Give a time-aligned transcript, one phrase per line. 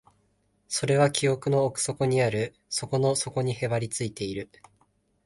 [0.67, 4.49] それは記憶の奥底にある、底の底にへばりついている